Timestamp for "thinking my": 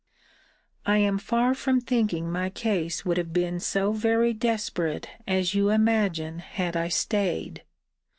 1.79-2.49